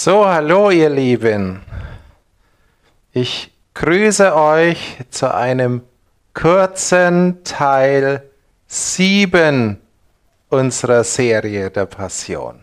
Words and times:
So, 0.00 0.24
hallo 0.24 0.70
ihr 0.70 0.90
Lieben. 0.90 1.60
Ich 3.10 3.52
grüße 3.74 4.32
euch 4.32 4.98
zu 5.10 5.34
einem 5.34 5.82
kurzen 6.34 7.42
Teil 7.42 8.22
7 8.68 9.76
unserer 10.50 11.02
Serie 11.02 11.72
der 11.72 11.86
Passion. 11.86 12.60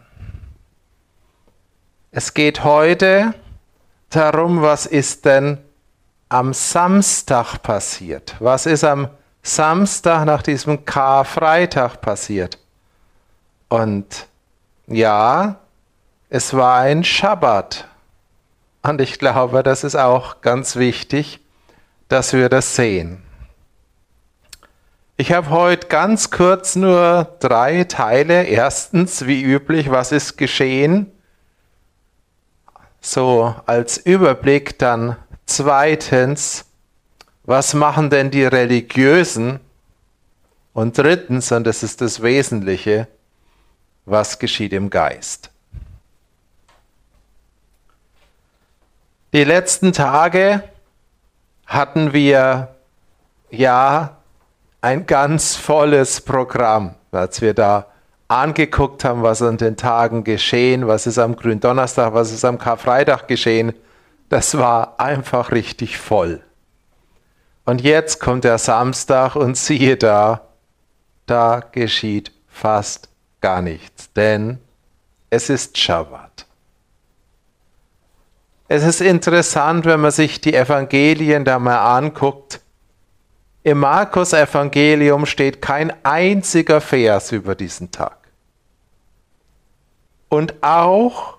Es 2.11 2.33
geht 2.33 2.63
heute 2.63 3.33
darum, 4.11 4.61
was 4.61 4.85
ist 4.85 5.25
denn 5.25 5.57
am 6.29 6.53
Samstag 6.53 7.61
passiert? 7.61 8.37
Was 8.39 8.65
ist 8.65 8.85
am 8.85 9.09
Samstag 9.43 10.23
nach 10.23 10.41
diesem 10.41 10.85
Karfreitag 10.85 11.99
passiert? 11.99 12.57
Und 13.67 14.25
ja, 14.87 15.59
es 16.29 16.53
war 16.53 16.79
ein 16.79 17.03
Schabbat. 17.03 17.87
Und 18.81 19.01
ich 19.01 19.19
glaube, 19.19 19.63
das 19.63 19.83
ist 19.83 19.95
auch 19.95 20.41
ganz 20.41 20.75
wichtig, 20.75 21.39
dass 22.07 22.33
wir 22.33 22.49
das 22.49 22.75
sehen. 22.75 23.21
Ich 25.17 25.31
habe 25.31 25.49
heute 25.49 25.87
ganz 25.87 26.29
kurz 26.29 26.75
nur 26.75 27.35
drei 27.39 27.85
Teile. 27.85 28.43
Erstens, 28.43 29.25
wie 29.25 29.41
üblich, 29.41 29.89
was 29.89 30.11
ist 30.11 30.37
geschehen? 30.37 31.09
So 32.99 33.55
als 33.65 33.97
Überblick 33.97 34.77
dann 34.77 35.15
zweitens, 35.45 36.65
was 37.43 37.73
machen 37.73 38.09
denn 38.09 38.29
die 38.29 38.43
Religiösen? 38.43 39.59
Und 40.73 40.97
drittens, 40.97 41.51
und 41.51 41.63
das 41.63 41.81
ist 41.81 42.01
das 42.01 42.21
Wesentliche, 42.21 43.07
was 44.05 44.37
geschieht 44.37 44.73
im 44.73 44.89
Geist? 44.89 45.49
Die 49.35 49.43
letzten 49.43 49.91
Tage 49.91 50.63
hatten 51.65 52.13
wir 52.13 52.69
ja 53.49 54.15
ein 54.79 55.05
ganz 55.07 55.57
volles 55.57 56.21
Programm, 56.21 56.95
als 57.11 57.41
wir 57.41 57.53
da 57.53 57.87
angeguckt 58.29 59.03
haben, 59.03 59.23
was 59.23 59.41
an 59.41 59.57
den 59.57 59.75
Tagen 59.75 60.23
geschehen, 60.23 60.87
was 60.87 61.05
ist 61.05 61.17
am 61.17 61.35
Gründonnerstag, 61.35 62.13
was 62.13 62.31
ist 62.31 62.45
am 62.45 62.57
Karfreitag 62.57 63.27
geschehen. 63.27 63.73
Das 64.29 64.57
war 64.57 65.01
einfach 65.01 65.51
richtig 65.51 65.97
voll. 65.97 66.41
Und 67.65 67.81
jetzt 67.81 68.21
kommt 68.21 68.45
der 68.45 68.57
Samstag 68.57 69.35
und 69.35 69.57
siehe 69.57 69.97
da, 69.97 70.47
da 71.25 71.59
geschieht 71.73 72.31
fast 72.47 73.09
gar 73.41 73.61
nichts, 73.61 74.13
denn 74.13 74.59
es 75.29 75.49
ist 75.49 75.77
Schabbat. 75.77 76.45
Es 78.67 78.83
ist 78.83 79.01
interessant, 79.01 79.85
wenn 79.85 80.01
man 80.01 80.11
sich 80.11 80.41
die 80.41 80.55
Evangelien 80.55 81.45
da 81.45 81.59
mal 81.59 81.97
anguckt. 81.97 82.61
Im 83.63 83.79
Markus-Evangelium 83.79 85.25
steht 85.25 85.61
kein 85.61 85.93
einziger 86.03 86.81
Vers 86.81 87.31
über 87.31 87.55
diesen 87.55 87.91
Tag. 87.91 88.17
Und 90.29 90.55
auch 90.61 91.37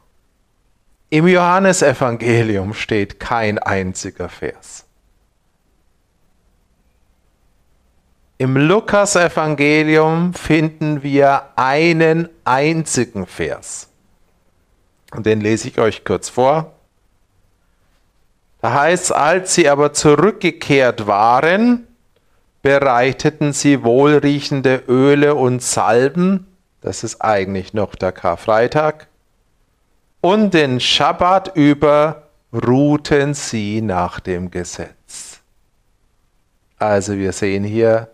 im 1.11 1.27
Johannesevangelium 1.27 2.75
steht 2.75 3.21
kein 3.21 3.59
einziger 3.59 4.29
Vers. 4.29 4.85
Im 8.39 8.57
Lukas-Evangelium 8.57 10.35
finden 10.35 11.03
wir 11.03 11.45
einen 11.57 12.29
einzigen 12.45 13.27
Vers. 13.27 13.89
Und 15.13 15.27
den 15.27 15.41
lese 15.41 15.69
ich 15.69 15.79
euch 15.79 16.05
kurz 16.05 16.29
vor. 16.29 16.76
Da 18.67 18.73
heißt 18.73 19.15
als 19.15 19.55
sie 19.55 19.69
aber 19.69 19.93
zurückgekehrt 19.93 21.07
waren, 21.07 21.87
bereiteten 22.63 23.53
sie 23.53 23.85
wohlriechende 23.85 24.83
Öle 24.89 25.37
und 25.37 25.63
Salben, 25.63 26.49
das 26.81 27.05
ist 27.05 27.21
eigentlich 27.21 27.75
noch 27.75 27.95
der 27.95 28.11
Karfreitag, 28.11 29.07
und 30.21 30.53
den 30.53 30.81
Schabbat 30.81 31.55
über 31.55 32.25
ruhten 32.53 33.35
sie 33.35 33.83
nach 33.83 34.19
dem 34.19 34.51
Gesetz. 34.51 35.43
Also 36.77 37.17
wir 37.17 37.31
sehen 37.31 37.63
hier 37.63 38.09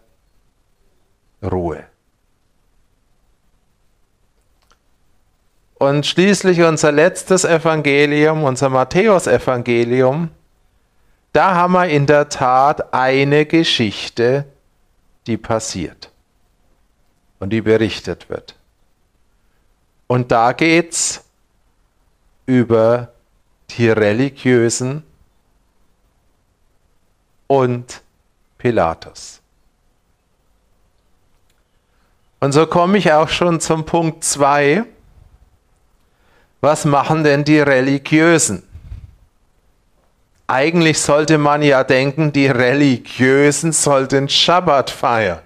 Ruhe. 1.43 1.83
Und 5.79 6.05
schließlich 6.05 6.61
unser 6.61 6.93
letztes 6.93 7.47
Evangelium, 7.47 8.45
unser 8.45 8.69
Matthäusevangelium, 8.69 10.29
da 11.33 11.55
haben 11.55 11.73
wir 11.73 11.89
in 11.89 12.07
der 12.07 12.29
Tat 12.29 12.93
eine 12.93 13.47
Geschichte, 13.47 14.47
die 15.27 15.37
passiert 15.37 16.11
und 17.39 17.51
die 17.51 17.61
berichtet 17.61 18.29
wird. 18.29 18.55
Und 20.07 20.31
da 20.31 20.53
geht 20.53 20.93
es 20.93 21.25
über 22.45 23.13
die 23.71 23.89
Religiösen 23.89 25.05
und 27.47 28.03
Pilatus. 28.59 29.41
Und 32.41 32.53
so 32.53 32.67
komme 32.67 32.99
ich 32.99 33.13
auch 33.13 33.29
schon 33.29 33.61
zum 33.61 33.87
Punkt 33.87 34.25
2. 34.25 34.85
Was 36.61 36.85
machen 36.85 37.25
denn 37.25 37.45
die 37.45 37.61
Religiösen? 37.61 38.65
Eigentlich 40.53 41.01
sollte 41.01 41.39
man 41.39 41.63
ja 41.63 41.83
denken, 41.83 42.31
die 42.31 42.47
Religiösen 42.47 43.73
sollten 43.73 44.29
Schabbat 44.29 44.91
feiern. 44.91 45.39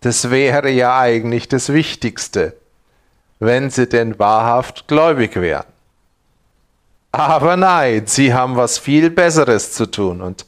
Das 0.00 0.30
wäre 0.30 0.70
ja 0.70 0.98
eigentlich 0.98 1.48
das 1.48 1.70
Wichtigste, 1.70 2.56
wenn 3.40 3.68
sie 3.68 3.86
denn 3.86 4.18
wahrhaft 4.18 4.88
gläubig 4.88 5.36
wären. 5.36 5.66
Aber 7.12 7.58
nein, 7.58 8.06
sie 8.06 8.32
haben 8.32 8.56
was 8.56 8.78
viel 8.78 9.10
Besseres 9.10 9.74
zu 9.74 9.84
tun 9.84 10.22
und 10.22 10.46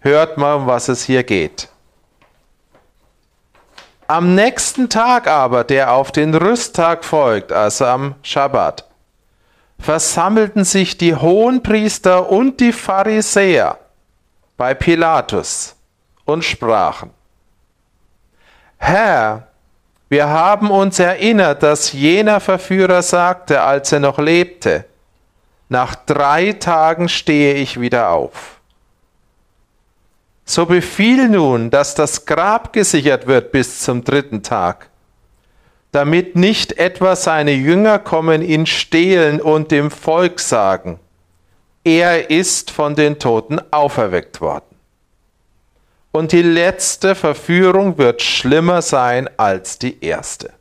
hört 0.00 0.36
mal, 0.36 0.56
um 0.56 0.66
was 0.66 0.88
es 0.88 1.02
hier 1.02 1.22
geht. 1.22 1.70
Am 4.06 4.34
nächsten 4.34 4.90
Tag 4.90 5.28
aber, 5.28 5.64
der 5.64 5.94
auf 5.94 6.12
den 6.12 6.34
Rüsttag 6.34 7.06
folgt, 7.06 7.52
also 7.52 7.86
am 7.86 8.16
Schabbat, 8.22 8.84
versammelten 9.84 10.64
sich 10.64 10.96
die 10.96 11.14
Hohenpriester 11.14 12.30
und 12.30 12.58
die 12.58 12.72
Pharisäer 12.72 13.78
bei 14.56 14.72
Pilatus 14.72 15.76
und 16.24 16.42
sprachen, 16.42 17.10
Herr, 18.78 19.48
wir 20.08 20.28
haben 20.28 20.70
uns 20.70 20.98
erinnert, 20.98 21.62
dass 21.62 21.92
jener 21.92 22.40
Verführer 22.40 23.02
sagte, 23.02 23.60
als 23.60 23.92
er 23.92 24.00
noch 24.00 24.18
lebte, 24.18 24.86
nach 25.68 25.94
drei 25.94 26.52
Tagen 26.52 27.10
stehe 27.10 27.54
ich 27.54 27.78
wieder 27.78 28.08
auf. 28.08 28.60
So 30.46 30.64
befiehl 30.64 31.28
nun, 31.28 31.70
dass 31.70 31.94
das 31.94 32.24
Grab 32.24 32.72
gesichert 32.72 33.26
wird 33.26 33.52
bis 33.52 33.80
zum 33.80 34.02
dritten 34.02 34.42
Tag 34.42 34.88
damit 35.94 36.34
nicht 36.34 36.78
etwa 36.78 37.14
seine 37.14 37.52
Jünger 37.52 38.00
kommen, 38.00 38.42
ihn 38.42 38.66
stehlen 38.66 39.40
und 39.40 39.70
dem 39.70 39.92
Volk 39.92 40.40
sagen, 40.40 40.98
er 41.84 42.30
ist 42.30 42.72
von 42.72 42.96
den 42.96 43.20
Toten 43.20 43.60
auferweckt 43.70 44.40
worden. 44.40 44.74
Und 46.10 46.32
die 46.32 46.42
letzte 46.42 47.14
Verführung 47.14 47.96
wird 47.96 48.22
schlimmer 48.22 48.82
sein 48.82 49.30
als 49.36 49.78
die 49.78 50.02
erste. 50.04 50.52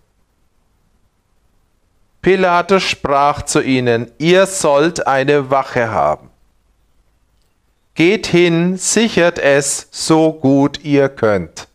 Pilatus 2.21 2.83
sprach 2.83 3.41
zu 3.41 3.61
ihnen, 3.61 4.11
ihr 4.19 4.45
sollt 4.45 5.07
eine 5.07 5.49
Wache 5.49 5.89
haben. 5.89 6.29
Geht 7.95 8.27
hin, 8.27 8.77
sichert 8.77 9.39
es 9.39 9.87
so 9.89 10.31
gut 10.31 10.83
ihr 10.83 11.09
könnt. 11.09 11.67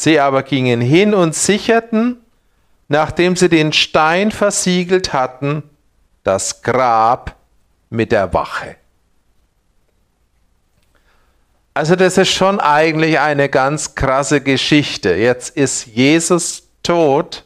Sie 0.00 0.18
aber 0.18 0.44
gingen 0.44 0.80
hin 0.80 1.12
und 1.12 1.34
sicherten, 1.34 2.16
nachdem 2.88 3.36
sie 3.36 3.50
den 3.50 3.74
Stein 3.74 4.30
versiegelt 4.30 5.12
hatten, 5.12 5.62
das 6.24 6.62
Grab 6.62 7.36
mit 7.90 8.10
der 8.10 8.32
Wache. 8.32 8.76
Also 11.74 11.96
das 11.96 12.16
ist 12.16 12.30
schon 12.30 12.60
eigentlich 12.60 13.20
eine 13.20 13.50
ganz 13.50 13.94
krasse 13.94 14.40
Geschichte. 14.40 15.16
Jetzt 15.16 15.54
ist 15.54 15.88
Jesus 15.88 16.62
tot 16.82 17.44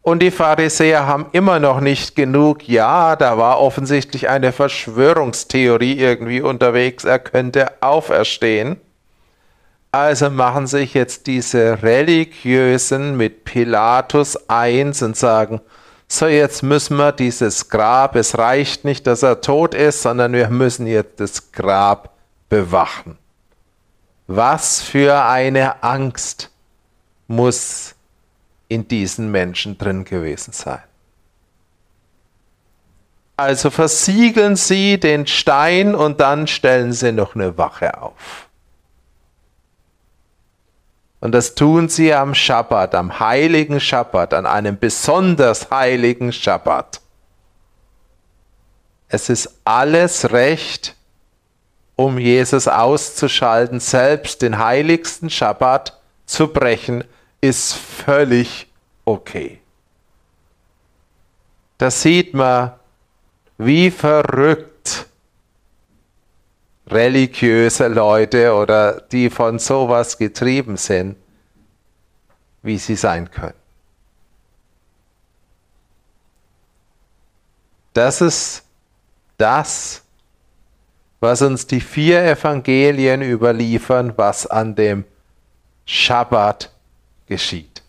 und 0.00 0.22
die 0.22 0.30
Pharisäer 0.30 1.06
haben 1.06 1.26
immer 1.32 1.60
noch 1.60 1.82
nicht 1.82 2.16
genug. 2.16 2.66
Ja, 2.66 3.16
da 3.16 3.36
war 3.36 3.60
offensichtlich 3.60 4.30
eine 4.30 4.50
Verschwörungstheorie 4.50 5.98
irgendwie 5.98 6.40
unterwegs, 6.40 7.04
er 7.04 7.18
könnte 7.18 7.82
auferstehen. 7.82 8.80
Also 9.92 10.30
machen 10.30 10.68
sich 10.68 10.94
jetzt 10.94 11.26
diese 11.26 11.82
Religiösen 11.82 13.16
mit 13.16 13.44
Pilatus 13.44 14.48
eins 14.48 15.02
und 15.02 15.16
sagen, 15.16 15.60
so 16.06 16.26
jetzt 16.26 16.62
müssen 16.62 16.96
wir 16.96 17.12
dieses 17.12 17.68
Grab, 17.68 18.14
es 18.16 18.38
reicht 18.38 18.84
nicht, 18.84 19.06
dass 19.06 19.22
er 19.22 19.40
tot 19.40 19.74
ist, 19.74 20.02
sondern 20.02 20.32
wir 20.32 20.48
müssen 20.48 20.86
jetzt 20.86 21.18
das 21.18 21.52
Grab 21.52 22.14
bewachen. 22.48 23.18
Was 24.26 24.80
für 24.80 25.24
eine 25.24 25.82
Angst 25.82 26.50
muss 27.26 27.94
in 28.68 28.86
diesen 28.86 29.30
Menschen 29.32 29.76
drin 29.76 30.04
gewesen 30.04 30.52
sein. 30.52 30.82
Also 33.36 33.70
versiegeln 33.70 34.54
sie 34.54 35.00
den 35.00 35.26
Stein 35.26 35.94
und 35.94 36.20
dann 36.20 36.46
stellen 36.46 36.92
sie 36.92 37.10
noch 37.10 37.34
eine 37.34 37.56
Wache 37.56 38.00
auf. 38.00 38.49
Und 41.20 41.32
das 41.32 41.54
tun 41.54 41.88
sie 41.88 42.14
am 42.14 42.34
Schabbat, 42.34 42.94
am 42.94 43.20
heiligen 43.20 43.78
Schabbat, 43.78 44.32
an 44.32 44.46
einem 44.46 44.78
besonders 44.78 45.70
heiligen 45.70 46.32
Schabbat. 46.32 47.00
Es 49.08 49.28
ist 49.28 49.60
alles 49.64 50.32
recht, 50.32 50.96
um 51.96 52.18
Jesus 52.18 52.68
auszuschalten, 52.68 53.80
selbst 53.80 54.40
den 54.40 54.58
heiligsten 54.58 55.28
Schabbat 55.28 55.98
zu 56.24 56.48
brechen, 56.48 57.04
ist 57.42 57.74
völlig 57.74 58.68
okay. 59.04 59.60
Da 61.76 61.90
sieht 61.90 62.32
man, 62.32 62.72
wie 63.58 63.90
verrückt 63.90 64.69
religiöse 66.90 67.88
Leute 67.88 68.52
oder 68.54 69.00
die 69.00 69.30
von 69.30 69.58
sowas 69.58 70.18
getrieben 70.18 70.76
sind, 70.76 71.16
wie 72.62 72.78
sie 72.78 72.96
sein 72.96 73.30
können. 73.30 73.54
Das 77.92 78.20
ist 78.20 78.62
das, 79.36 80.02
was 81.20 81.42
uns 81.42 81.66
die 81.66 81.80
vier 81.80 82.22
Evangelien 82.24 83.22
überliefern, 83.22 84.14
was 84.16 84.46
an 84.46 84.74
dem 84.74 85.04
Schabbat 85.84 86.70
geschieht. 87.26 87.82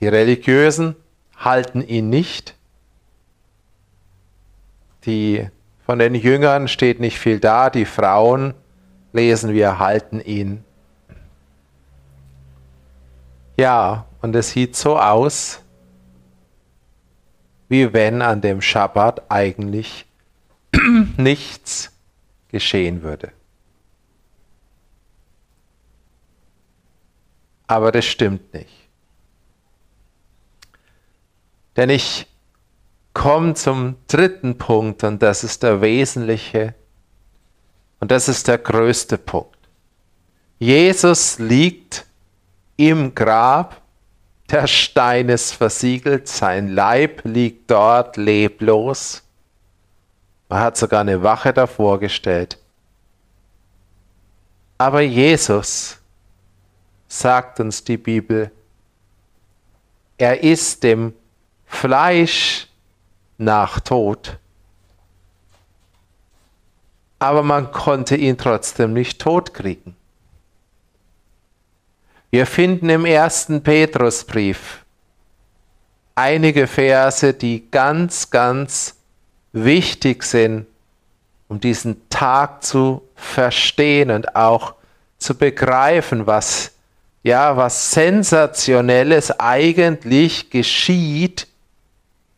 Die 0.00 0.08
Religiösen 0.08 0.96
halten 1.36 1.82
ihn 1.82 2.10
nicht. 2.10 2.54
Die 5.04 5.48
von 5.90 5.98
den 5.98 6.14
Jüngern 6.14 6.68
steht 6.68 7.00
nicht 7.00 7.18
viel 7.18 7.40
da, 7.40 7.68
die 7.68 7.84
Frauen 7.84 8.54
lesen 9.12 9.52
wir, 9.52 9.80
halten 9.80 10.20
ihn. 10.20 10.64
Ja, 13.56 14.06
und 14.22 14.36
es 14.36 14.50
sieht 14.50 14.76
so 14.76 14.96
aus, 14.96 15.60
wie 17.68 17.92
wenn 17.92 18.22
an 18.22 18.40
dem 18.40 18.60
Schabbat 18.60 19.32
eigentlich 19.32 20.06
nichts 21.16 21.90
geschehen 22.52 23.02
würde. 23.02 23.32
Aber 27.66 27.90
das 27.90 28.04
stimmt 28.04 28.54
nicht. 28.54 28.88
Denn 31.76 31.90
ich 31.90 32.29
komme 33.20 33.52
zum 33.52 33.96
dritten 34.08 34.56
Punkt 34.56 35.04
und 35.04 35.22
das 35.22 35.44
ist 35.44 35.62
der 35.62 35.82
wesentliche 35.82 36.74
und 37.98 38.10
das 38.10 38.30
ist 38.30 38.48
der 38.48 38.56
größte 38.56 39.18
Punkt. 39.18 39.58
Jesus 40.58 41.38
liegt 41.38 42.06
im 42.78 43.14
Grab, 43.14 43.82
der 44.48 44.66
Stein 44.66 45.28
ist 45.28 45.52
versiegelt, 45.52 46.28
sein 46.28 46.68
Leib 46.68 47.20
liegt 47.24 47.70
dort 47.70 48.16
leblos. 48.16 49.22
Man 50.48 50.60
hat 50.60 50.78
sogar 50.78 51.02
eine 51.02 51.22
Wache 51.22 51.52
davor 51.52 52.00
gestellt. 52.00 52.56
Aber 54.78 55.02
Jesus, 55.02 55.98
sagt 57.06 57.60
uns 57.60 57.84
die 57.84 57.98
Bibel, 57.98 58.50
er 60.16 60.42
ist 60.42 60.82
dem 60.82 61.12
Fleisch 61.66 62.69
nach 63.40 63.80
Tod. 63.80 64.38
Aber 67.18 67.42
man 67.42 67.72
konnte 67.72 68.16
ihn 68.16 68.38
trotzdem 68.38 68.92
nicht 68.92 69.20
tot 69.20 69.54
kriegen. 69.54 69.96
Wir 72.30 72.46
finden 72.46 72.88
im 72.88 73.04
ersten 73.04 73.62
Petrusbrief 73.62 74.84
einige 76.14 76.66
Verse, 76.66 77.34
die 77.34 77.70
ganz, 77.70 78.30
ganz 78.30 78.96
wichtig 79.52 80.22
sind, 80.22 80.66
um 81.48 81.58
diesen 81.60 82.08
Tag 82.08 82.62
zu 82.62 83.02
verstehen 83.16 84.10
und 84.10 84.36
auch 84.36 84.74
zu 85.18 85.34
begreifen, 85.34 86.26
was 86.26 86.72
ja, 87.22 87.56
was 87.56 87.90
sensationelles 87.90 89.38
eigentlich 89.38 90.48
geschieht, 90.48 91.49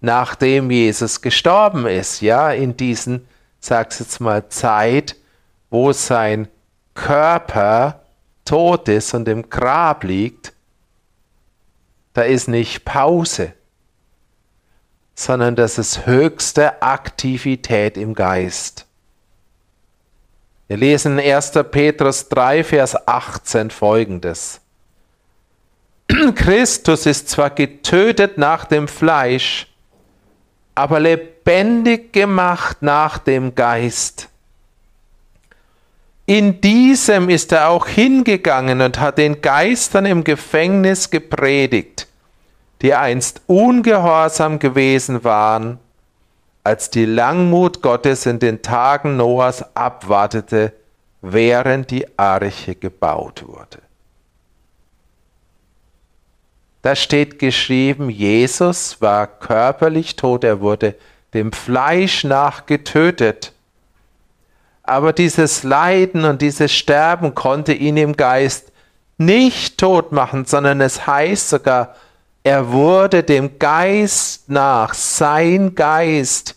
nachdem 0.03 0.71
Jesus 0.71 1.23
gestorben 1.23 1.87
ist, 1.87 2.21
ja, 2.21 2.51
in 2.51 2.77
diesen, 2.77 3.27
sag's 3.61 4.01
jetzt 4.01 4.21
mal, 4.21 4.49
Zeit, 4.49 5.17
wo 5.71 5.93
sein 5.93 6.49
Körper 6.95 8.01
tot 8.45 8.89
ist 8.89 9.15
und 9.15 9.29
im 9.29 9.49
Grab 9.49 10.05
liegt, 10.05 10.53
da 12.15 12.23
ist 12.23 12.49
nicht 12.49 12.85
Pause, 12.85 13.55
sondern 15.15 15.57
das 15.57 15.79
ist 15.79 16.05
höchste 16.05 16.83
Aktivität 16.83 17.97
im 17.97 18.15
Geist. 18.15 18.87
Wir 20.67 20.77
lesen 20.77 21.19
in 21.19 21.33
1. 21.33 21.53
Petrus 21.71 22.29
3, 22.29 22.65
Vers 22.65 23.07
18 23.07 23.71
folgendes. 23.71 24.61
Christus 26.35 27.07
ist 27.07 27.29
zwar 27.29 27.51
getötet 27.51 28.37
nach 28.37 28.65
dem 28.65 28.89
Fleisch, 28.89 29.72
aber 30.75 31.01
lebendig 31.01 32.13
gemacht 32.13 32.79
nach 32.81 33.19
dem 33.19 33.55
Geist. 33.55 34.29
In 36.25 36.61
diesem 36.61 37.29
ist 37.29 37.53
er 37.53 37.69
auch 37.69 37.87
hingegangen 37.87 38.81
und 38.81 38.99
hat 38.99 39.19
den 39.19 39.43
Geistern 39.43 40.07
im 40.07 40.25
Gefängnis 40.25 41.11
gepredigt, 41.11 42.07
die 42.81 42.95
einst 42.95 43.43
ungehorsam 43.49 44.59
gewesen 44.59 45.25
waren, 45.25 45.79
als 46.65 46.91
die 46.91 47.07
Langmut 47.07 47.83
Gottes 47.83 48.25
in 48.27 48.39
den 48.39 48.63
Tagen 48.63 49.17
Noahs 49.17 49.65
abwartete, 49.75 50.73
während 51.21 51.91
die 51.91 52.07
Arche 52.19 52.77
gebaut 52.77 53.45
wurde. 53.47 53.82
Da 56.83 56.97
steht 56.97 57.39
geschrieben, 57.39 58.11
Jesus 58.11 59.01
war 59.01 59.27
körperlich 59.29 60.17
tot, 60.17 60.43
er 60.43 60.61
wurde 60.61 60.97
dem 61.33 61.53
Fleisch 61.53 62.25
nach 62.25 62.67
getötet. 62.67 63.53
Aber 64.83 65.13
dieses 65.13 65.63
Leiden 65.63 66.25
und 66.25 66.43
dieses 66.43 66.73
Sterben 66.73 67.35
konnte 67.35 67.73
ihn 67.73 67.97
im 67.97 68.17
Geist 68.17 68.73
nicht 69.17 69.79
tot 69.79 70.11
machen, 70.11 70.45
sondern 70.45 70.81
es 70.81 71.07
heißt 71.07 71.51
sogar, 71.51 71.95
er 72.43 72.73
wurde 72.73 73.23
dem 73.23 73.61
Geist 73.61 74.51
nach, 74.51 74.95
sein 74.95 75.77
Geist 75.77 76.57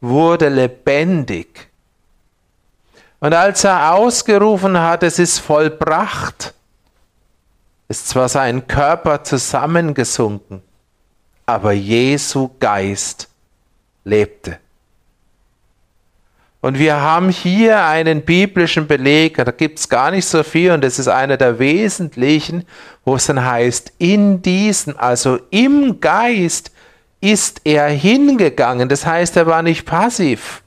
wurde 0.00 0.48
lebendig. 0.48 1.68
Und 3.20 3.32
als 3.32 3.62
er 3.62 3.94
ausgerufen 3.94 4.78
hat, 4.78 5.04
es 5.04 5.20
ist 5.20 5.38
vollbracht, 5.38 6.54
ist 7.88 8.08
zwar 8.08 8.28
sein 8.28 8.66
Körper 8.66 9.22
zusammengesunken, 9.22 10.62
aber 11.44 11.72
Jesu 11.72 12.50
Geist 12.58 13.28
lebte. 14.04 14.58
Und 16.60 16.78
wir 16.80 17.00
haben 17.00 17.28
hier 17.28 17.84
einen 17.84 18.22
biblischen 18.22 18.88
Beleg, 18.88 19.36
da 19.36 19.52
gibt 19.52 19.78
es 19.78 19.88
gar 19.88 20.10
nicht 20.10 20.26
so 20.26 20.42
viel 20.42 20.72
und 20.72 20.82
das 20.82 20.98
ist 20.98 21.06
einer 21.06 21.36
der 21.36 21.60
wesentlichen, 21.60 22.64
wo 23.04 23.14
es 23.14 23.26
dann 23.26 23.44
heißt, 23.44 23.92
in 23.98 24.42
diesen, 24.42 24.98
also 24.98 25.38
im 25.50 26.00
Geist 26.00 26.72
ist 27.20 27.60
er 27.64 27.86
hingegangen. 27.88 28.88
Das 28.88 29.06
heißt, 29.06 29.36
er 29.36 29.46
war 29.46 29.62
nicht 29.62 29.84
passiv. 29.84 30.62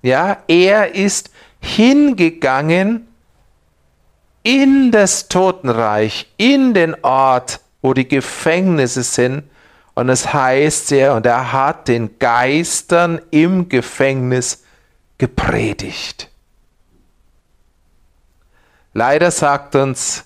Ja, 0.00 0.38
er 0.48 0.94
ist 0.94 1.30
hingegangen 1.60 3.08
in 4.42 4.90
das 4.90 5.28
Totenreich, 5.28 6.32
in 6.36 6.74
den 6.74 6.96
Ort, 7.02 7.60
wo 7.80 7.94
die 7.94 8.08
Gefängnisse 8.08 9.02
sind. 9.02 9.44
Und 9.94 10.08
es 10.08 10.32
heißt 10.32 10.90
ja, 10.92 11.14
und 11.14 11.26
er 11.26 11.52
hat 11.52 11.88
den 11.88 12.18
Geistern 12.18 13.20
im 13.30 13.68
Gefängnis 13.68 14.64
gepredigt. 15.18 16.28
Leider 18.94 19.30
sagt 19.30 19.74
uns 19.74 20.24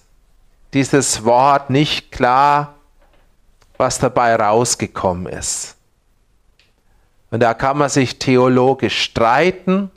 dieses 0.72 1.24
Wort 1.24 1.70
nicht 1.70 2.10
klar, 2.10 2.74
was 3.76 3.98
dabei 3.98 4.34
rausgekommen 4.36 5.26
ist. 5.26 5.76
Und 7.30 7.40
da 7.40 7.54
kann 7.54 7.78
man 7.78 7.88
sich 7.88 8.18
theologisch 8.18 9.02
streiten. 9.02 9.90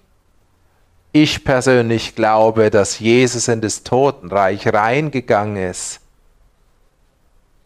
Ich 1.11 1.43
persönlich 1.43 2.15
glaube, 2.15 2.69
dass 2.69 2.99
Jesus 2.99 3.47
in 3.47 3.61
das 3.61 3.83
Totenreich 3.83 4.67
reingegangen 4.67 5.57
ist 5.57 6.01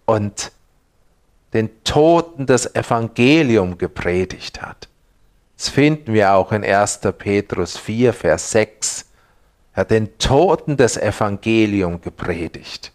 und 0.06 0.52
den 1.54 1.70
Toten 1.84 2.46
das 2.46 2.74
Evangelium 2.74 3.78
gepredigt 3.78 4.62
hat. 4.62 4.88
Das 5.58 5.70
finden 5.70 6.14
wir 6.14 6.34
auch 6.34 6.52
in 6.52 6.64
1. 6.64 7.02
Petrus 7.18 7.78
4, 7.78 8.14
Vers 8.14 8.52
6. 8.52 9.06
Er 9.74 9.82
hat 9.82 9.92
den 9.92 10.18
Toten 10.18 10.78
das 10.78 10.98
Evangelium 10.98 12.02
gepredigt. 12.02 12.92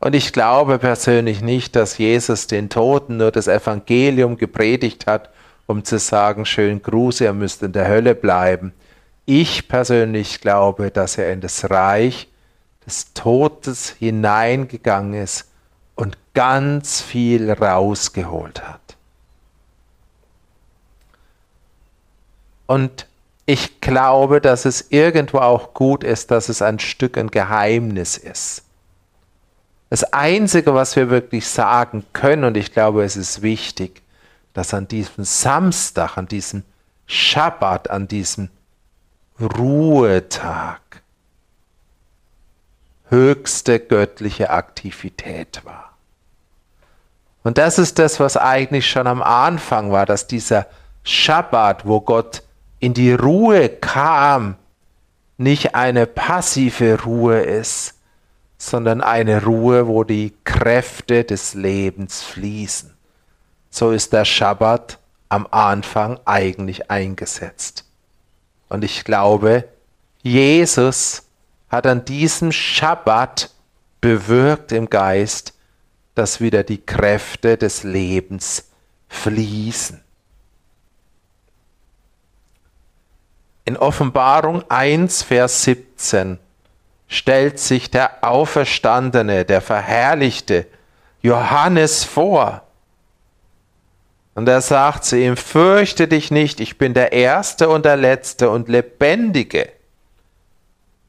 Und 0.00 0.14
ich 0.14 0.32
glaube 0.32 0.78
persönlich 0.78 1.42
nicht, 1.42 1.74
dass 1.74 1.98
Jesus 1.98 2.46
den 2.46 2.68
Toten 2.68 3.16
nur 3.16 3.32
das 3.32 3.48
Evangelium 3.48 4.36
gepredigt 4.36 5.06
hat, 5.06 5.30
um 5.68 5.84
zu 5.84 5.98
sagen, 5.98 6.46
schön 6.46 6.82
Gruß, 6.82 7.20
ihr 7.20 7.34
müsst 7.34 7.62
in 7.62 7.72
der 7.72 7.86
Hölle 7.86 8.14
bleiben. 8.14 8.72
Ich 9.26 9.68
persönlich 9.68 10.40
glaube, 10.40 10.90
dass 10.90 11.18
er 11.18 11.30
in 11.30 11.42
das 11.42 11.70
Reich 11.70 12.26
des 12.86 13.12
Todes 13.12 13.90
hineingegangen 13.90 15.12
ist 15.12 15.50
und 15.94 16.16
ganz 16.32 17.02
viel 17.02 17.52
rausgeholt 17.52 18.66
hat. 18.66 18.96
Und 22.66 23.06
ich 23.44 23.82
glaube, 23.82 24.40
dass 24.40 24.64
es 24.64 24.86
irgendwo 24.90 25.38
auch 25.38 25.74
gut 25.74 26.02
ist, 26.02 26.30
dass 26.30 26.48
es 26.48 26.62
ein 26.62 26.78
Stück 26.78 27.18
ein 27.18 27.30
Geheimnis 27.30 28.16
ist. 28.16 28.62
Das 29.90 30.04
Einzige, 30.14 30.72
was 30.72 30.96
wir 30.96 31.10
wirklich 31.10 31.46
sagen 31.46 32.06
können, 32.14 32.44
und 32.44 32.56
ich 32.56 32.72
glaube, 32.72 33.04
es 33.04 33.16
ist 33.16 33.42
wichtig, 33.42 34.02
dass 34.52 34.74
an 34.74 34.88
diesem 34.88 35.24
Samstag, 35.24 36.16
an 36.16 36.26
diesem 36.26 36.64
Schabbat, 37.06 37.90
an 37.90 38.08
diesem 38.08 38.50
Ruhetag 39.40 40.80
höchste 43.08 43.80
göttliche 43.80 44.50
Aktivität 44.50 45.64
war. 45.64 45.96
Und 47.42 47.56
das 47.56 47.78
ist 47.78 47.98
das, 47.98 48.20
was 48.20 48.36
eigentlich 48.36 48.90
schon 48.90 49.06
am 49.06 49.22
Anfang 49.22 49.90
war, 49.90 50.04
dass 50.04 50.26
dieser 50.26 50.66
Schabbat, 51.04 51.86
wo 51.86 52.00
Gott 52.00 52.42
in 52.80 52.94
die 52.94 53.12
Ruhe 53.12 53.68
kam, 53.68 54.56
nicht 55.38 55.74
eine 55.74 56.06
passive 56.06 57.02
Ruhe 57.04 57.40
ist, 57.40 57.94
sondern 58.58 59.00
eine 59.00 59.44
Ruhe, 59.44 59.86
wo 59.86 60.02
die 60.04 60.34
Kräfte 60.44 61.24
des 61.24 61.54
Lebens 61.54 62.22
fließen. 62.22 62.97
So 63.70 63.90
ist 63.90 64.12
der 64.12 64.24
Schabbat 64.24 64.98
am 65.28 65.46
Anfang 65.50 66.18
eigentlich 66.24 66.90
eingesetzt. 66.90 67.84
Und 68.68 68.84
ich 68.84 69.04
glaube, 69.04 69.68
Jesus 70.22 71.22
hat 71.68 71.86
an 71.86 72.04
diesem 72.04 72.52
Schabbat 72.52 73.50
bewirkt 74.00 74.72
im 74.72 74.88
Geist, 74.88 75.54
dass 76.14 76.40
wieder 76.40 76.64
die 76.64 76.84
Kräfte 76.84 77.56
des 77.56 77.84
Lebens 77.84 78.68
fließen. 79.08 80.02
In 83.64 83.76
Offenbarung 83.76 84.64
1, 84.70 85.22
Vers 85.22 85.62
17 85.64 86.38
stellt 87.06 87.58
sich 87.58 87.90
der 87.90 88.24
Auferstandene, 88.24 89.44
der 89.44 89.60
Verherrlichte 89.60 90.66
Johannes 91.22 92.04
vor. 92.04 92.62
Und 94.38 94.48
er 94.48 94.60
sagt 94.60 95.04
zu 95.04 95.18
ihm, 95.18 95.36
fürchte 95.36 96.06
dich 96.06 96.30
nicht, 96.30 96.60
ich 96.60 96.78
bin 96.78 96.94
der 96.94 97.10
Erste 97.10 97.68
und 97.68 97.84
der 97.84 97.96
Letzte 97.96 98.50
und 98.50 98.68
Lebendige. 98.68 99.68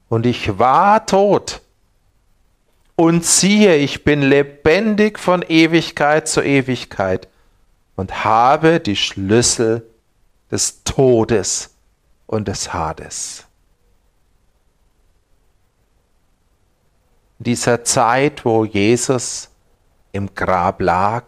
Und 0.07 0.25
ich 0.25 0.57
war 0.57 1.05
tot. 1.05 1.62
Und 2.95 3.24
siehe, 3.24 3.75
ich 3.75 4.03
bin 4.03 4.24
lebendig 4.24 5.19
von 5.19 5.43
Ewigkeit 5.43 6.27
zu 6.27 6.41
Ewigkeit 6.41 7.27
und 7.95 8.25
habe 8.25 8.79
die 8.79 8.95
Schlüssel 8.95 9.86
des 10.50 10.83
Todes 10.83 11.75
und 12.25 12.48
des 12.48 12.74
Hades. 12.74 13.45
In 17.38 17.43
dieser 17.43 17.83
Zeit, 17.83 18.43
wo 18.43 18.65
Jesus 18.65 19.50
im 20.13 20.33
Grab 20.33 20.81
lag, 20.81 21.25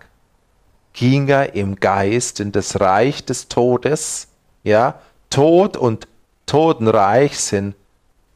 ging 0.94 1.28
er 1.28 1.56
im 1.56 1.80
Geist 1.80 2.40
in 2.40 2.52
das 2.52 2.80
Reich 2.80 3.24
des 3.26 3.48
Todes. 3.48 4.28
Ja, 4.64 5.00
Tod 5.30 5.78
und 5.78 6.08
Totenreich 6.46 7.40
sind 7.40 7.76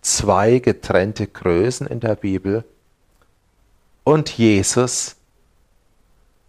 zwei 0.01 0.59
getrennte 0.59 1.27
Größen 1.27 1.87
in 1.87 1.99
der 1.99 2.15
Bibel. 2.15 2.63
Und 4.03 4.29
Jesus 4.29 5.15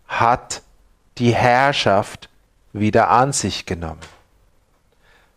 hat 0.07 0.63
die 1.19 1.35
Herrschaft 1.35 2.29
wieder 2.73 3.09
an 3.09 3.33
sich 3.33 3.67
genommen. 3.67 4.01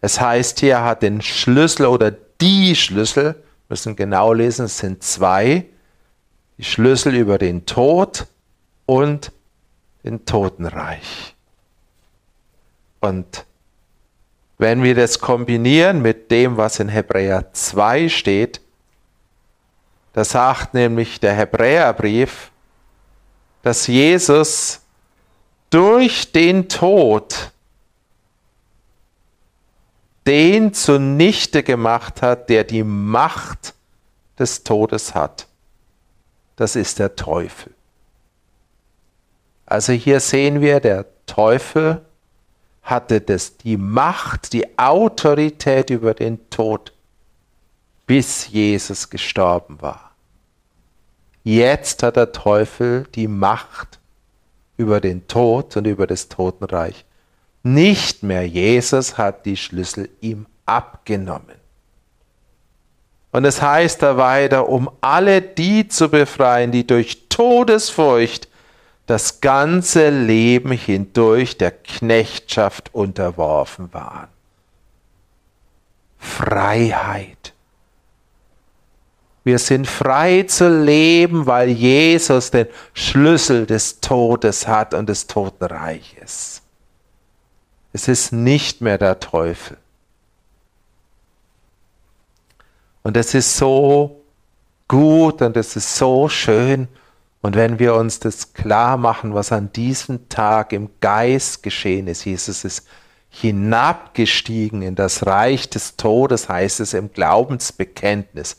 Es 0.02 0.20
heißt 0.20 0.60
hier, 0.60 0.74
er 0.74 0.84
hat 0.86 1.02
den 1.02 1.22
Schlüssel 1.22 1.86
oder 1.86 2.12
die 2.12 2.76
Schlüssel, 2.76 3.42
müssen 3.70 3.96
genau 3.96 4.34
lesen, 4.34 4.66
es 4.66 4.78
sind 4.78 5.04
zwei, 5.04 5.66
die 6.58 6.64
Schlüssel 6.64 7.16
über 7.16 7.38
den 7.38 7.66
Tod 7.66 8.28
und 8.86 9.32
den 10.04 10.26
Totenreich. 10.26 11.36
Und 13.00 13.46
wenn 14.58 14.84
wir 14.84 14.96
das 14.96 15.20
kombinieren 15.20 16.02
mit 16.02 16.32
dem, 16.32 16.58
was 16.58 16.80
in 16.80 16.90
Hebräer 16.90 17.54
2 17.54 18.10
steht, 18.10 18.62
da 20.14 20.24
sagt 20.24 20.74
nämlich 20.74 21.20
der 21.20 21.34
Hebräerbrief, 21.34 22.52
dass 23.62 23.88
Jesus 23.88 24.82
durch 25.70 26.32
den 26.32 26.68
Tod 26.68 27.52
den 30.26 30.74
zunichte 30.74 31.64
gemacht 31.64 32.22
hat, 32.22 32.50
der 32.50 32.64
die 32.64 32.84
Macht 32.84 33.74
des 34.38 34.64
Todes 34.64 35.16
hat 35.16 35.50
das 36.60 36.76
ist 36.76 37.00
der 37.00 37.16
Teufel. 37.16 37.74
Also 39.70 39.94
hier 39.94 40.20
sehen 40.20 40.62
wir, 40.62 40.80
der 40.80 41.06
Teufel 41.28 42.02
hatte 42.82 43.22
das, 43.22 43.58
die 43.58 43.78
Macht, 43.78 44.52
die 44.52 44.80
Autorität 44.80 45.92
über 45.92 46.16
den 46.16 46.50
Tod, 46.50 46.92
bis 48.08 48.48
Jesus 48.48 49.12
gestorben 49.12 49.80
war. 49.80 50.10
Jetzt 51.44 52.02
hat 52.02 52.16
der 52.16 52.32
Teufel 52.32 53.06
die 53.14 53.28
Macht 53.28 54.00
über 54.76 55.00
den 55.00 55.28
Tod 55.28 55.78
und 55.78 55.86
über 55.86 56.08
das 56.08 56.30
Totenreich. 56.30 57.06
Nicht 57.62 58.24
mehr 58.24 58.48
Jesus 58.48 59.20
hat 59.20 59.46
die 59.46 59.58
Schlüssel 59.58 60.10
ihm 60.20 60.48
abgenommen. 60.66 61.58
Und 63.32 63.46
es 63.46 63.62
heißt 63.62 64.02
da 64.02 64.18
weiter, 64.18 64.68
um 64.68 64.90
alle 65.02 65.44
die 65.44 65.88
zu 65.88 66.10
befreien, 66.10 66.72
die 66.72 66.88
durch 66.88 67.30
Todesfurcht 67.30 68.49
das 69.10 69.42
ganze 69.42 70.10
Leben 70.10 70.72
hindurch 70.72 71.58
der 71.58 71.72
Knechtschaft 71.72 72.94
unterworfen 72.94 73.92
waren. 73.92 74.28
Freiheit. 76.20 77.54
Wir 79.44 79.58
sind 79.58 79.88
frei 79.88 80.44
zu 80.44 80.70
leben, 80.70 81.48
weil 81.48 81.70
Jesus 81.70 82.52
den 82.52 82.68
Schlüssel 82.94 83.66
des 83.66 84.00
Todes 84.00 84.68
hat 84.68 84.94
und 84.94 85.10
des 85.10 85.26
Totenreiches. 85.26 86.62
Es 87.94 88.08
ist 88.08 88.32
nicht 88.32 88.82
mehr 88.82 89.00
der 89.00 89.20
Teufel. 89.20 89.78
Und 93.02 93.18
es 93.18 93.34
ist 93.34 93.58
so 93.58 94.22
gut 94.88 95.42
und 95.42 95.58
es 95.58 95.76
ist 95.76 95.96
so 95.96 96.30
schön. 96.30 96.88
Und 97.42 97.56
wenn 97.56 97.80
wir 97.80 97.96
uns 97.96 98.20
das 98.20 98.54
klar 98.54 98.98
machen, 98.98 99.34
was 99.34 99.52
an 99.52 99.72
diesem 99.72 100.28
Tag 100.28 100.74
im 100.74 100.90
Geist 101.00 101.64
geschehen 101.64 102.08
ist, 102.08 102.26
Jesus 102.26 102.66
ist 102.66 102.88
hinabgestiegen 103.30 104.82
in 104.82 104.96
das 104.96 105.26
Reich 105.26 105.70
des 105.70 105.96
Todes, 105.96 106.50
heißt 106.50 106.80
es 106.80 106.94
im 106.94 107.14
Glaubensbekenntnis. 107.14 108.58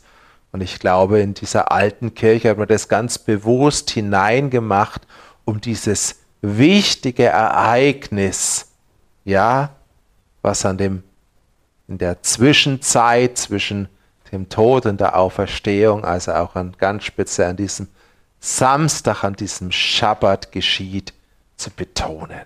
Und 0.51 0.61
ich 0.61 0.79
glaube, 0.79 1.19
in 1.19 1.33
dieser 1.33 1.71
alten 1.71 2.15
Kirche 2.15 2.49
hat 2.49 2.57
man 2.57 2.67
das 2.67 2.87
ganz 2.87 3.19
bewusst 3.19 3.91
hineingemacht, 3.91 5.05
um 5.45 5.61
dieses 5.61 6.15
wichtige 6.41 7.25
Ereignis, 7.25 8.71
ja, 9.23 9.75
was 10.41 10.65
an 10.65 10.77
dem, 10.77 11.03
in 11.87 11.97
der 11.97 12.23
Zwischenzeit 12.23 13.37
zwischen 13.37 13.89
dem 14.31 14.49
Tod 14.49 14.85
und 14.85 14.99
der 14.99 15.17
Auferstehung, 15.17 16.03
also 16.03 16.33
auch 16.33 16.55
an, 16.55 16.75
ganz 16.77 17.03
speziell 17.03 17.49
an 17.49 17.57
diesem 17.57 17.87
Samstag 18.41 19.23
an 19.23 19.35
diesem 19.35 19.71
Schabbat 19.71 20.51
geschieht, 20.51 21.13
zu 21.57 21.69
betonen. 21.69 22.41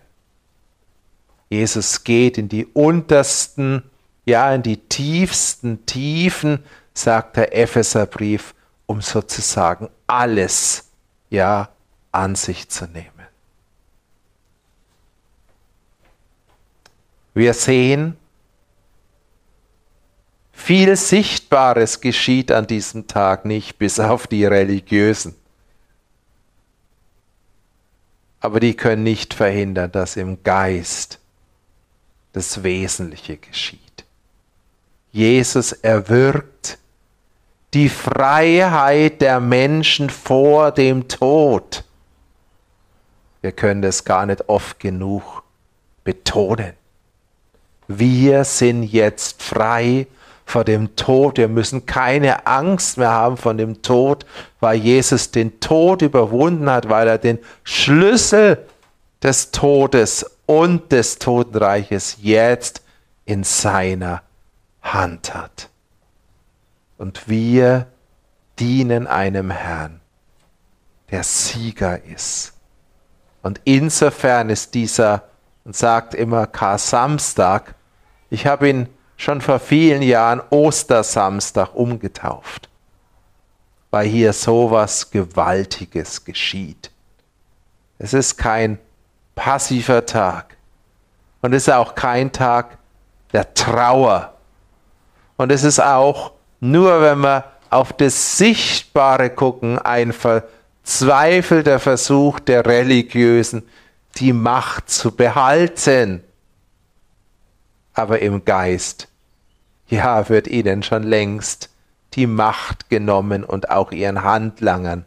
Jesus 1.49 2.03
geht 2.03 2.37
in 2.37 2.49
die 2.49 2.65
untersten, 2.65 3.83
ja, 4.25 4.53
in 4.53 4.61
die 4.61 4.77
tiefsten 4.77 5.85
Tiefen, 5.85 6.63
sagt 6.93 7.37
der 7.37 7.55
Epheserbrief, 7.55 8.53
um 8.85 9.01
sozusagen 9.01 9.89
alles, 10.05 10.89
ja, 11.29 11.69
an 12.11 12.35
sich 12.35 12.69
zu 12.69 12.85
nehmen. 12.87 13.09
Wir 17.33 17.53
sehen, 17.53 18.17
viel 20.51 20.95
Sichtbares 20.95 22.01
geschieht 22.01 22.51
an 22.51 22.67
diesem 22.67 23.07
Tag 23.07 23.45
nicht, 23.45 23.77
bis 23.77 23.99
auf 23.99 24.27
die 24.27 24.45
Religiösen. 24.45 25.35
Aber 28.45 28.59
die 28.59 28.75
können 28.75 29.01
nicht 29.01 29.33
verhindern, 29.33 29.91
dass 29.91 30.17
im 30.17 30.43
Geist 30.43 31.17
das 32.31 32.61
Wesentliche 32.61 33.37
geschieht. 33.37 34.05
Jesus 35.11 35.71
erwirkt 35.71 36.77
die 37.73 37.89
Freiheit 37.89 39.19
der 39.21 39.39
Menschen 39.39 40.11
vor 40.11 40.71
dem 40.71 41.07
Tod. 41.07 41.85
Wir 43.41 43.51
können 43.51 43.81
das 43.81 44.03
gar 44.05 44.27
nicht 44.27 44.47
oft 44.47 44.79
genug 44.79 45.41
betonen. 46.03 46.73
Wir 47.87 48.43
sind 48.43 48.83
jetzt 48.83 49.41
frei 49.41 50.05
vor 50.45 50.63
dem 50.63 50.95
Tod. 50.95 51.37
Wir 51.37 51.47
müssen 51.47 51.85
keine 51.85 52.45
Angst 52.45 52.97
mehr 52.97 53.11
haben 53.11 53.37
vor 53.37 53.53
dem 53.53 53.81
Tod, 53.81 54.25
weil 54.59 54.77
Jesus 54.77 55.31
den 55.31 55.59
Tod 55.59 56.01
überwunden 56.01 56.69
hat, 56.69 56.87
weil 56.87 57.07
er 57.07 57.17
den 57.17 57.39
Schlüssel 57.63 58.65
des 59.21 59.51
Todes 59.51 60.25
und 60.45 60.91
des 60.91 61.17
Totenreiches 61.17 62.17
jetzt 62.21 62.83
in 63.25 63.43
seiner 63.43 64.21
Hand 64.81 65.33
hat. 65.33 65.69
Und 66.97 67.27
wir 67.27 67.87
dienen 68.59 69.07
einem 69.07 69.49
Herrn, 69.49 69.99
der 71.11 71.23
Sieger 71.23 72.03
ist. 72.05 72.53
Und 73.41 73.59
insofern 73.63 74.49
ist 74.49 74.73
dieser, 74.73 75.23
und 75.65 75.75
sagt 75.75 76.13
immer 76.13 76.47
Kar-Samstag, 76.47 77.75
ich 78.29 78.47
habe 78.47 78.69
ihn 78.69 78.89
schon 79.17 79.41
vor 79.41 79.59
vielen 79.59 80.01
Jahren 80.01 80.41
Ostersamstag 80.49 81.73
umgetauft, 81.73 82.69
weil 83.91 84.07
hier 84.07 84.33
sowas 84.33 85.09
Gewaltiges 85.09 86.23
geschieht. 86.23 86.91
Es 87.97 88.13
ist 88.13 88.37
kein 88.37 88.77
passiver 89.35 90.05
Tag 90.05 90.57
und 91.41 91.53
es 91.53 91.67
ist 91.67 91.73
auch 91.73 91.95
kein 91.95 92.31
Tag 92.31 92.77
der 93.31 93.53
Trauer. 93.53 94.33
Und 95.37 95.51
es 95.51 95.63
ist 95.63 95.79
auch 95.81 96.31
nur, 96.59 97.01
wenn 97.01 97.19
wir 97.19 97.43
auf 97.69 97.93
das 97.93 98.37
Sichtbare 98.37 99.29
gucken, 99.29 99.79
ein 99.79 100.13
verzweifelter 100.13 101.79
Versuch 101.79 102.39
der 102.39 102.65
Religiösen, 102.65 103.63
die 104.17 104.33
Macht 104.33 104.89
zu 104.89 105.11
behalten 105.11 106.23
aber 107.95 108.19
im 108.19 108.45
Geist, 108.45 109.07
ja, 109.87 110.29
wird 110.29 110.47
ihnen 110.47 110.83
schon 110.83 111.03
längst 111.03 111.69
die 112.13 112.27
Macht 112.27 112.89
genommen 112.89 113.43
und 113.43 113.69
auch 113.69 113.91
ihren 113.91 114.23
Handlangern, 114.23 115.05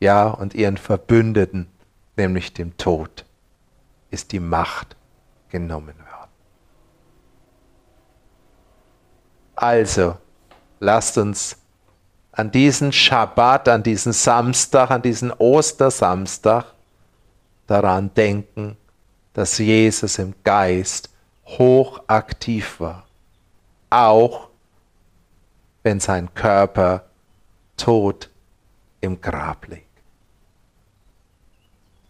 ja, 0.00 0.26
und 0.26 0.54
ihren 0.54 0.76
Verbündeten, 0.76 1.68
nämlich 2.16 2.52
dem 2.52 2.76
Tod, 2.76 3.24
ist 4.10 4.32
die 4.32 4.40
Macht 4.40 4.96
genommen 5.48 5.94
worden. 5.96 6.30
Also, 9.54 10.16
lasst 10.80 11.18
uns 11.18 11.56
an 12.32 12.50
diesen 12.50 12.92
Schabbat, 12.92 13.68
an 13.68 13.82
diesen 13.82 14.12
Samstag, 14.12 14.90
an 14.90 15.02
diesen 15.02 15.32
Ostersamstag 15.32 16.66
daran 17.66 18.14
denken, 18.14 18.76
dass 19.34 19.58
Jesus 19.58 20.18
im 20.18 20.34
Geist 20.44 21.10
hochaktiv 21.56 22.80
war, 22.80 23.06
auch 23.90 24.48
wenn 25.82 26.00
sein 26.00 26.34
Körper 26.34 27.04
tot 27.76 28.28
im 29.00 29.20
Grab 29.20 29.66
liegt. 29.68 29.84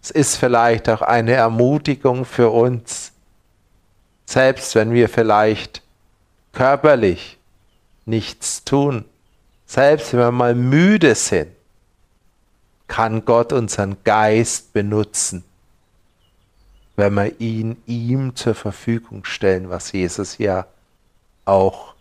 Es 0.02 0.10
ist 0.10 0.36
vielleicht 0.36 0.88
auch 0.88 1.02
eine 1.02 1.32
Ermutigung 1.32 2.24
für 2.24 2.50
uns, 2.50 3.12
selbst 4.26 4.74
wenn 4.74 4.92
wir 4.92 5.08
vielleicht 5.08 5.82
körperlich 6.52 7.38
nichts 8.06 8.64
tun, 8.64 9.04
selbst 9.66 10.12
wenn 10.12 10.20
wir 10.20 10.30
mal 10.32 10.54
müde 10.54 11.14
sind, 11.14 11.50
kann 12.88 13.24
Gott 13.24 13.52
unseren 13.52 14.02
Geist 14.02 14.72
benutzen, 14.72 15.44
wenn 16.98 17.14
wir 17.14 17.40
ihn 17.40 17.80
ihm 17.86 18.34
zur 18.34 18.56
Verfügung 18.56 19.24
stellen, 19.24 19.70
was 19.70 19.92
Jesus 19.92 20.38
ja 20.38 20.66
auch 21.44 21.94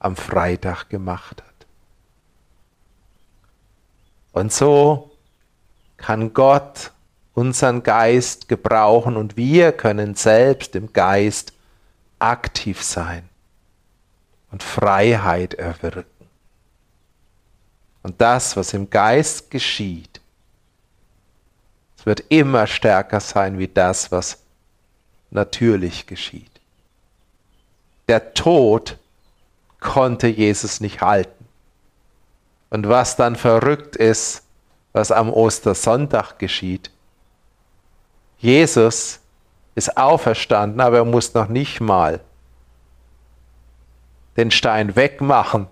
am 0.00 0.16
Freitag 0.16 0.88
gemacht 0.88 1.40
hat. 1.40 1.66
Und 4.32 4.52
so 4.52 5.12
kann 5.96 6.34
Gott 6.34 6.90
unseren 7.34 7.84
Geist 7.84 8.48
gebrauchen 8.48 9.16
und 9.16 9.36
wir 9.36 9.70
können 9.70 10.16
selbst 10.16 10.74
im 10.74 10.92
Geist 10.92 11.52
aktiv 12.18 12.82
sein 12.82 13.28
und 14.50 14.64
Freiheit 14.64 15.54
erwirken. 15.54 16.26
Und 18.02 18.20
das, 18.20 18.56
was 18.56 18.74
im 18.74 18.90
Geist 18.90 19.52
geschieht, 19.52 20.19
es 22.00 22.06
wird 22.06 22.24
immer 22.30 22.66
stärker 22.66 23.20
sein 23.20 23.58
wie 23.58 23.68
das, 23.68 24.10
was 24.10 24.38
natürlich 25.30 26.06
geschieht. 26.06 26.50
Der 28.08 28.32
Tod 28.32 28.96
konnte 29.80 30.26
Jesus 30.26 30.80
nicht 30.80 31.02
halten. 31.02 31.46
Und 32.70 32.88
was 32.88 33.16
dann 33.16 33.36
verrückt 33.36 33.96
ist, 33.96 34.44
was 34.94 35.12
am 35.12 35.30
Ostersonntag 35.30 36.38
geschieht, 36.38 36.90
Jesus 38.38 39.20
ist 39.74 39.98
auferstanden, 39.98 40.80
aber 40.80 40.96
er 40.98 41.04
muss 41.04 41.34
noch 41.34 41.48
nicht 41.48 41.82
mal 41.82 42.20
den 44.38 44.50
Stein 44.50 44.96
wegmachen. 44.96 45.66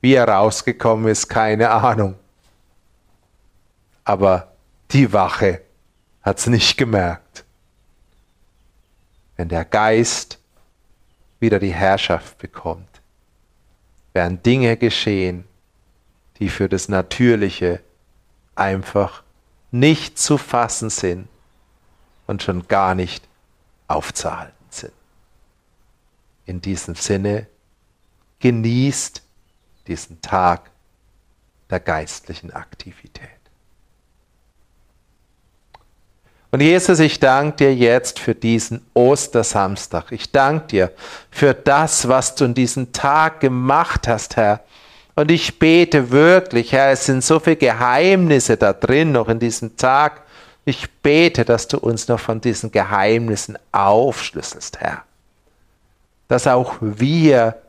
Wie 0.00 0.14
er 0.14 0.26
rausgekommen 0.26 1.08
ist, 1.08 1.28
keine 1.28 1.68
Ahnung. 1.68 2.14
Aber 4.04 4.51
die 4.92 5.12
Wache 5.12 5.62
hat 6.22 6.38
es 6.38 6.46
nicht 6.46 6.76
gemerkt. 6.76 7.44
Wenn 9.36 9.48
der 9.48 9.64
Geist 9.64 10.38
wieder 11.40 11.58
die 11.58 11.72
Herrschaft 11.72 12.38
bekommt, 12.38 13.00
werden 14.12 14.42
Dinge 14.42 14.76
geschehen, 14.76 15.44
die 16.38 16.48
für 16.48 16.68
das 16.68 16.88
Natürliche 16.88 17.80
einfach 18.54 19.22
nicht 19.70 20.18
zu 20.18 20.36
fassen 20.36 20.90
sind 20.90 21.28
und 22.26 22.42
schon 22.42 22.68
gar 22.68 22.94
nicht 22.94 23.26
aufzuhalten 23.88 24.66
sind. 24.70 24.92
In 26.44 26.60
diesem 26.60 26.94
Sinne 26.94 27.46
genießt 28.40 29.22
diesen 29.86 30.20
Tag 30.20 30.70
der 31.70 31.80
geistlichen 31.80 32.52
Aktivität. 32.52 33.41
Und 36.54 36.60
Jesus, 36.60 37.00
ich 37.00 37.18
danke 37.18 37.56
dir 37.56 37.74
jetzt 37.74 38.18
für 38.18 38.34
diesen 38.34 38.84
Ostersamstag. 38.92 40.12
Ich 40.12 40.32
danke 40.32 40.66
dir 40.66 40.92
für 41.30 41.54
das, 41.54 42.08
was 42.08 42.34
du 42.34 42.44
in 42.44 42.52
diesem 42.52 42.92
Tag 42.92 43.40
gemacht 43.40 44.06
hast, 44.06 44.36
Herr. 44.36 44.60
Und 45.14 45.30
ich 45.30 45.58
bete 45.58 46.10
wirklich, 46.10 46.72
Herr, 46.72 46.90
es 46.90 47.06
sind 47.06 47.24
so 47.24 47.40
viele 47.40 47.56
Geheimnisse 47.56 48.58
da 48.58 48.74
drin, 48.74 49.12
noch 49.12 49.30
in 49.30 49.38
diesem 49.38 49.78
Tag. 49.78 50.20
Ich 50.66 50.90
bete, 51.02 51.46
dass 51.46 51.68
du 51.68 51.78
uns 51.78 52.08
noch 52.08 52.20
von 52.20 52.42
diesen 52.42 52.70
Geheimnissen 52.70 53.56
aufschlüsselst, 53.72 54.78
Herr. 54.78 55.04
Dass 56.28 56.46
auch 56.46 56.74
wir 56.80 57.62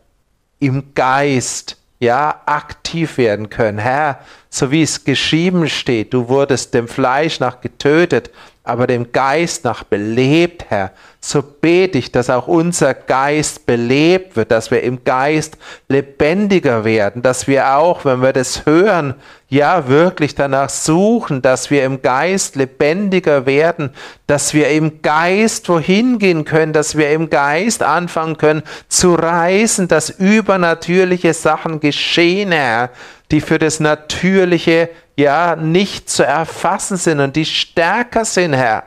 im 0.59 0.93
Geist, 0.93 1.77
ja, 2.01 2.41
aktiv 2.45 3.17
werden 3.17 3.49
können. 3.49 3.77
Herr, 3.77 4.19
so 4.49 4.71
wie 4.71 4.83
es 4.83 5.05
geschrieben 5.05 5.69
steht, 5.69 6.13
du 6.13 6.27
wurdest 6.27 6.73
dem 6.73 6.89
Fleisch 6.89 7.39
nach 7.39 7.61
getötet, 7.61 8.29
aber 8.65 8.87
dem 8.87 9.11
Geist 9.11 9.65
nach 9.65 9.83
belebt, 9.83 10.65
Herr. 10.69 10.91
So 11.19 11.41
bete 11.41 11.97
ich, 11.97 12.13
dass 12.13 12.29
auch 12.29 12.47
unser 12.47 12.93
Geist 12.93 13.65
belebt 13.65 14.37
wird, 14.37 14.51
dass 14.51 14.71
wir 14.71 14.83
im 14.83 15.03
Geist 15.03 15.57
lebendiger 15.89 16.85
werden, 16.85 17.21
dass 17.21 17.47
wir 17.47 17.75
auch, 17.75 18.05
wenn 18.05 18.21
wir 18.21 18.31
das 18.31 18.65
hören, 18.65 19.15
ja 19.49 19.87
wirklich 19.87 20.33
danach 20.33 20.69
suchen, 20.69 21.41
dass 21.41 21.71
wir 21.71 21.83
im 21.83 22.01
Geist 22.01 22.55
lebendiger 22.55 23.45
werden, 23.45 23.91
dass 24.27 24.53
wir 24.53 24.69
im 24.69 25.01
Geist 25.01 25.67
wohin 25.67 26.17
gehen 26.17 26.45
können, 26.45 26.73
dass 26.73 26.97
wir 26.97 27.11
im 27.11 27.29
Geist 27.29 27.83
anfangen 27.83 28.37
können 28.37 28.63
zu 28.87 29.13
reisen, 29.13 29.89
dass 29.89 30.09
übernatürliche 30.09 31.33
Sachen 31.33 31.81
geschehen, 31.81 32.53
Herr, 32.53 32.89
die 33.29 33.41
für 33.41 33.59
das 33.59 33.79
Natürliche 33.79 34.89
ja 35.15 35.55
nicht 35.55 36.09
zu 36.09 36.23
erfassen 36.23 36.97
sind 36.97 37.19
und 37.19 37.35
die 37.35 37.45
stärker 37.45 38.25
sind, 38.25 38.53
Herr. 38.53 38.83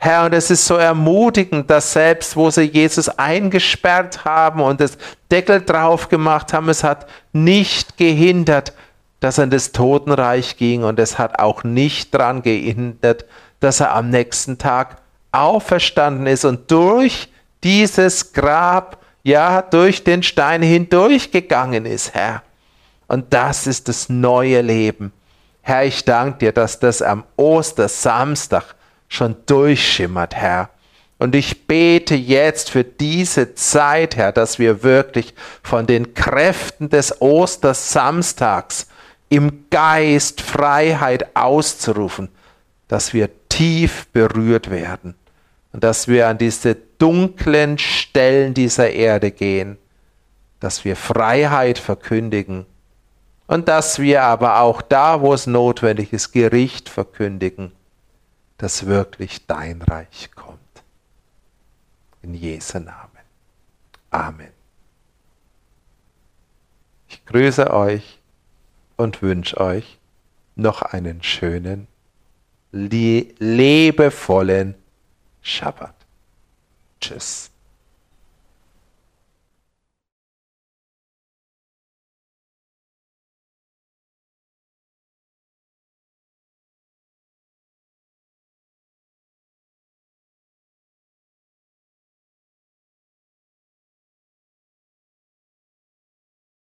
Herr, 0.00 0.26
und 0.26 0.32
es 0.32 0.50
ist 0.50 0.64
so 0.64 0.76
ermutigend, 0.76 1.68
dass 1.68 1.92
selbst 1.92 2.36
wo 2.36 2.50
sie 2.50 2.62
Jesus 2.62 3.08
eingesperrt 3.08 4.24
haben 4.24 4.60
und 4.60 4.80
das 4.80 4.96
Deckel 5.28 5.60
drauf 5.60 6.08
gemacht 6.08 6.52
haben, 6.52 6.68
es 6.68 6.84
hat 6.84 7.08
nicht 7.32 7.96
gehindert, 7.96 8.72
dass 9.18 9.38
er 9.38 9.44
in 9.44 9.50
das 9.50 9.72
Totenreich 9.72 10.56
ging 10.56 10.84
und 10.84 11.00
es 11.00 11.18
hat 11.18 11.40
auch 11.40 11.64
nicht 11.64 12.14
daran 12.14 12.42
gehindert, 12.42 13.24
dass 13.58 13.80
er 13.80 13.92
am 13.92 14.10
nächsten 14.10 14.58
Tag 14.58 14.98
auferstanden 15.32 16.28
ist 16.28 16.44
und 16.44 16.70
durch 16.70 17.28
dieses 17.64 18.32
Grab, 18.32 18.98
ja, 19.24 19.62
durch 19.62 20.04
den 20.04 20.22
Stein 20.22 20.62
hindurchgegangen 20.62 21.86
ist, 21.86 22.14
Herr. 22.14 22.42
Und 23.08 23.32
das 23.34 23.66
ist 23.66 23.88
das 23.88 24.08
neue 24.08 24.60
Leben. 24.60 25.12
Herr, 25.62 25.84
ich 25.84 26.04
danke 26.04 26.38
dir, 26.38 26.52
dass 26.52 26.78
das 26.78 27.02
am 27.02 27.24
Ostersamstag 27.36 28.74
schon 29.08 29.36
durchschimmert, 29.46 30.34
Herr. 30.34 30.70
Und 31.18 31.34
ich 31.34 31.66
bete 31.66 32.14
jetzt 32.14 32.70
für 32.70 32.84
diese 32.84 33.54
Zeit, 33.54 34.14
Herr, 34.16 34.30
dass 34.30 34.58
wir 34.58 34.82
wirklich 34.82 35.34
von 35.62 35.86
den 35.86 36.14
Kräften 36.14 36.90
des 36.90 37.20
Ostersamstags 37.20 38.86
im 39.28 39.64
Geist 39.70 40.40
Freiheit 40.40 41.34
auszurufen, 41.34 42.28
dass 42.86 43.12
wir 43.12 43.28
tief 43.48 44.06
berührt 44.12 44.70
werden 44.70 45.16
und 45.72 45.82
dass 45.82 46.08
wir 46.08 46.28
an 46.28 46.38
diese 46.38 46.76
dunklen 46.98 47.78
Stellen 47.78 48.54
dieser 48.54 48.90
Erde 48.90 49.30
gehen, 49.30 49.76
dass 50.60 50.84
wir 50.84 50.96
Freiheit 50.96 51.78
verkündigen 51.78 52.64
und 53.48 53.66
dass 53.66 53.98
wir 53.98 54.22
aber 54.22 54.60
auch 54.60 54.82
da, 54.82 55.22
wo 55.22 55.34
es 55.34 55.48
notwendig 55.48 56.12
ist, 56.12 56.32
Gericht 56.32 56.88
verkündigen, 56.88 57.72
dass 58.58 58.86
wirklich 58.86 59.46
dein 59.46 59.82
Reich 59.82 60.30
kommt. 60.34 60.58
In 62.22 62.34
Jesu 62.34 62.78
Namen. 62.78 63.08
Amen. 64.10 64.52
Ich 67.08 67.24
grüße 67.24 67.72
euch 67.72 68.18
und 68.96 69.22
wünsche 69.22 69.58
euch 69.58 69.98
noch 70.54 70.82
einen 70.82 71.22
schönen, 71.22 71.88
liebevollen 72.70 74.74
Schabbat. 75.40 75.94
Tschüss. 77.00 77.50